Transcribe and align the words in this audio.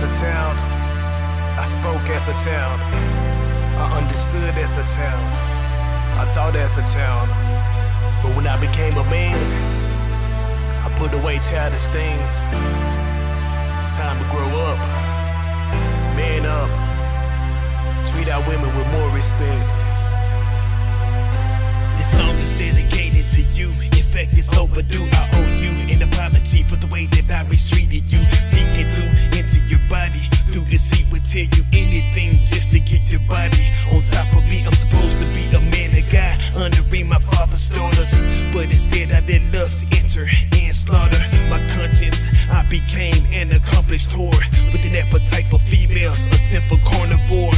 as 0.00 0.16
a 0.16 0.22
child. 0.22 0.56
I 1.58 1.64
spoke 1.64 2.08
as 2.14 2.28
a 2.28 2.36
child. 2.44 2.78
I 3.82 3.98
understood 3.98 4.54
as 4.54 4.76
a 4.78 4.86
child. 4.94 5.26
I 6.22 6.24
thought 6.34 6.54
as 6.54 6.78
a 6.78 6.86
child. 6.86 7.28
But 8.22 8.36
when 8.36 8.46
I 8.46 8.56
became 8.60 8.94
a 8.94 9.04
man, 9.10 9.34
I 10.84 10.88
put 10.98 11.12
away 11.14 11.38
childish 11.38 11.86
things. 11.90 12.36
It's 13.82 13.96
time 13.96 14.14
to 14.22 14.26
grow 14.30 14.46
up. 14.70 14.78
Man 16.14 16.46
up. 16.46 16.70
Treat 18.06 18.28
our 18.28 18.42
women 18.46 18.70
with 18.78 18.86
more 18.94 19.10
respect. 19.10 19.66
This 21.98 22.16
song 22.16 22.34
is 22.38 22.56
dedicated 22.56 23.26
to 23.34 23.42
you. 23.50 23.68
In 23.98 24.06
fact, 24.14 24.34
it's 24.34 24.56
overdue. 24.56 25.08
Accomplished 43.98 44.72
with 44.72 44.84
an 44.84 44.96
appetite 44.96 45.46
for 45.46 45.58
females, 45.58 46.26
a 46.26 46.34
sinful 46.34 46.78
carnivore. 46.84 47.52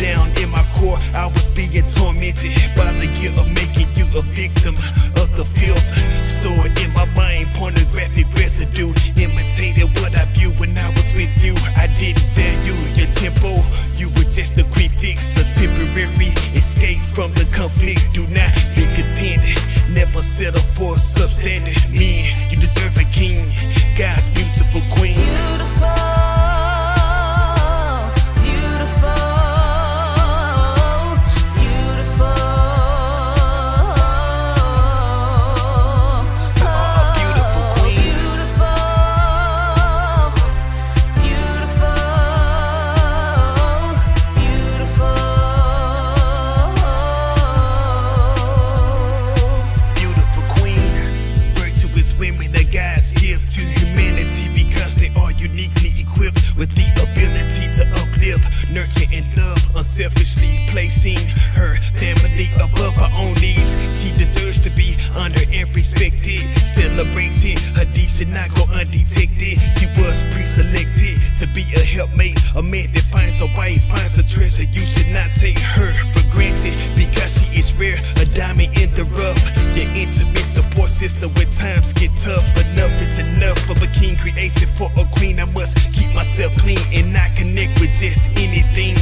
Down 0.00 0.28
in 0.38 0.50
my 0.50 0.64
core, 0.74 0.98
I 1.14 1.26
was 1.26 1.50
being 1.50 1.70
tormented 1.86 2.52
by 2.76 2.92
the 2.94 3.06
guilt 3.20 3.38
of 3.38 3.48
making 3.54 3.88
you 3.94 4.06
a 4.18 4.22
victim 4.22 4.74
of 5.16 5.28
the 5.36 5.44
filth 5.44 5.82
stored 6.24 6.76
in 6.78 6.92
my 6.92 7.04
mind. 7.14 7.48
Pornographic 7.54 8.26
residue 8.34 8.92
imitated 9.16 9.88
what 10.00 10.16
I 10.16 10.24
viewed 10.32 10.58
when 10.58 10.76
I 10.76 10.88
was 10.90 11.12
with 11.14 11.32
you. 11.42 11.54
I 11.76 11.86
didn't 11.98 12.26
value 12.34 12.74
your 12.98 13.10
tempo. 13.14 13.62
You 13.96 14.08
were 14.10 14.30
just 14.30 14.58
a 14.58 14.64
quick 14.64 14.90
fix, 14.92 15.36
a 15.36 15.44
temporary 15.54 16.32
escape 16.54 17.00
from 17.14 17.32
the 17.34 17.46
conflict. 17.54 18.02
Do 18.12 18.26
not 18.28 18.52
be 18.74 18.84
content. 18.96 19.42
Never 19.90 20.22
settle 20.22 20.62
for 20.74 20.94
substandard. 20.94 21.90
Me, 21.90 22.11
God's 52.72 53.12
gift 53.12 53.52
to 53.54 53.60
humanity 53.60 54.48
because 54.54 54.94
they 54.94 55.12
are 55.20 55.30
uniquely 55.32 55.92
equipped 56.00 56.56
with 56.56 56.72
the 56.72 56.88
ability 57.04 57.68
to 57.76 57.84
uplift, 58.00 58.70
nurture, 58.70 59.04
and 59.12 59.26
love, 59.36 59.60
unselfishly 59.76 60.64
placing 60.70 61.20
her 61.52 61.76
family 62.00 62.48
above 62.56 62.94
her 62.94 63.12
own 63.12 63.34
needs. 63.44 63.76
She 63.92 64.08
deserves 64.16 64.58
to 64.60 64.70
be 64.70 64.96
honored 65.14 65.48
and 65.52 65.68
respected, 65.76 66.48
celebrated. 66.64 67.60
Her 67.76 67.84
deeds 67.92 68.16
should 68.16 68.32
not 68.32 68.48
go 68.54 68.64
undetected. 68.72 69.60
She 69.76 69.86
was 70.00 70.24
pre-selected 70.32 71.20
to 71.40 71.46
be 71.52 71.68
a 71.76 71.84
helpmate, 71.84 72.40
a 72.56 72.62
man 72.62 72.88
that 72.94 73.04
finds 73.12 73.42
a 73.42 73.52
wife, 73.52 73.84
finds 73.84 74.16
a 74.16 74.24
treasure. 74.24 74.64
You 74.64 74.86
should 74.86 75.12
not 75.12 75.28
take 75.36 75.58
her 75.58 75.92
for 76.16 76.24
granted 76.32 76.72
because 76.96 77.36
she 77.36 77.58
is 77.58 77.72
rare, 77.74 78.00
a 78.16 78.24
diamond 78.32 78.72
in 78.80 78.88
the 78.94 79.04
rough. 79.12 79.40
Your 79.76 79.88
intimate 79.92 80.48
support 80.48 80.88
system 80.88 81.34
when 81.34 81.50
times 81.52 81.92
get 81.92 82.10
tough. 82.16 82.61
Created 84.22 84.68
for 84.68 84.88
a 84.96 85.04
queen. 85.18 85.40
I 85.40 85.44
must 85.46 85.76
keep 85.92 86.14
myself 86.14 86.54
clean 86.58 86.78
and 86.92 87.12
not 87.12 87.34
connect 87.34 87.80
with 87.80 87.92
just 87.98 88.30
anything. 88.38 88.94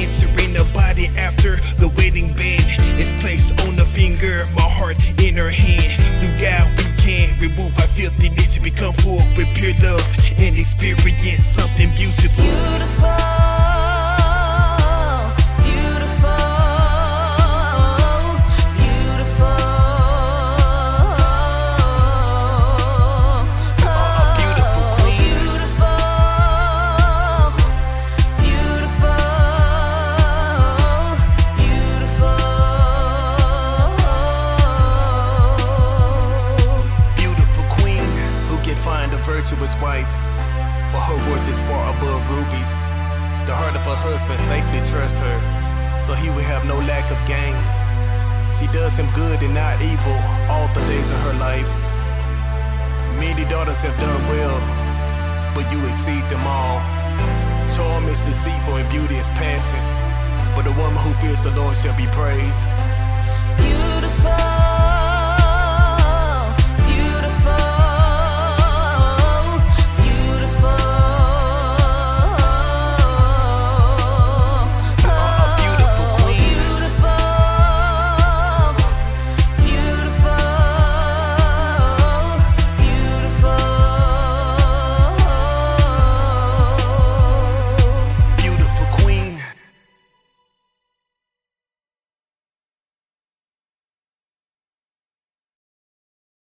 Entering 0.00 0.54
the 0.54 0.64
body 0.72 1.08
after 1.18 1.56
the 1.76 1.88
wedding 1.96 2.32
band 2.32 2.64
is 2.98 3.12
placed 3.20 3.50
on 3.66 3.76
the 3.76 3.84
finger, 3.84 4.48
my 4.56 4.62
heart 4.62 4.96
in 5.22 5.36
her 5.36 5.50
hand. 5.50 5.92
Through 6.20 6.36
God, 6.40 6.66
we 6.78 6.84
can 7.04 7.38
remove 7.38 7.76
our 7.78 7.88
filthiness 7.88 8.56
and 8.56 8.64
become 8.64 8.94
full 8.94 9.20
with 9.36 9.48
pure 9.54 9.74
love 9.82 10.04
and 10.38 10.58
experience 10.58 11.44
something 11.44 11.90
beautiful. 11.94 12.42
Beautiful, 12.42 13.08
beautiful, 13.10 13.43
virtuous 39.44 39.76
wife. 39.82 40.08
For 40.88 41.00
her 41.04 41.20
worth 41.28 41.46
is 41.52 41.60
far 41.68 41.92
above 41.92 42.24
rubies. 42.32 42.74
The 43.44 43.52
heart 43.52 43.76
of 43.76 43.84
her 43.84 44.00
husband 44.08 44.40
safely 44.40 44.80
trusts 44.88 45.20
her, 45.20 45.36
so 46.00 46.14
he 46.14 46.30
will 46.30 46.48
have 46.48 46.64
no 46.64 46.80
lack 46.88 47.04
of 47.12 47.20
gain. 47.28 47.52
She 48.56 48.64
does 48.72 48.96
him 48.96 49.04
good 49.12 49.42
and 49.44 49.52
not 49.52 49.84
evil 49.84 50.16
all 50.48 50.68
the 50.72 50.80
days 50.88 51.10
of 51.12 51.20
her 51.28 51.36
life. 51.36 51.68
Many 53.20 53.44
daughters 53.52 53.84
have 53.84 53.96
done 54.00 54.22
well, 54.32 54.56
but 55.52 55.68
you 55.68 55.76
exceed 55.92 56.24
them 56.32 56.40
all. 56.48 56.80
Charm 57.68 58.08
is 58.08 58.24
deceitful 58.24 58.80
and 58.80 58.88
beauty 58.88 59.16
is 59.20 59.28
passing, 59.36 59.84
but 60.56 60.64
the 60.64 60.72
woman 60.80 60.96
who 61.04 61.12
fears 61.20 61.44
the 61.44 61.52
Lord 61.52 61.76
shall 61.76 61.96
be 62.00 62.08
praised. 62.16 62.64